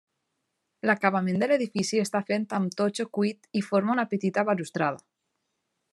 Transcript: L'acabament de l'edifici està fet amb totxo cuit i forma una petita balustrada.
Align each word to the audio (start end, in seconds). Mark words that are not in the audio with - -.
L'acabament 0.89 1.37
de 1.43 1.49
l'edifici 1.51 2.01
està 2.05 2.23
fet 2.31 2.57
amb 2.61 2.75
totxo 2.81 3.07
cuit 3.19 3.47
i 3.61 3.65
forma 3.69 3.97
una 3.99 4.07
petita 4.15 4.49
balustrada. 4.49 5.07